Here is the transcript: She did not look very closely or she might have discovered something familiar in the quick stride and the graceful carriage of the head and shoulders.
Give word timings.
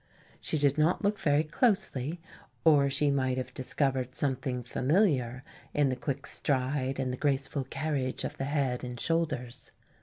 She 0.39 0.57
did 0.57 0.79
not 0.79 1.03
look 1.03 1.19
very 1.19 1.43
closely 1.43 2.19
or 2.65 2.89
she 2.89 3.11
might 3.11 3.37
have 3.37 3.53
discovered 3.53 4.15
something 4.15 4.63
familiar 4.63 5.43
in 5.75 5.89
the 5.89 5.95
quick 5.95 6.25
stride 6.25 6.97
and 6.99 7.13
the 7.13 7.17
graceful 7.17 7.65
carriage 7.65 8.23
of 8.23 8.37
the 8.39 8.45
head 8.45 8.83
and 8.83 8.99
shoulders. 8.99 9.69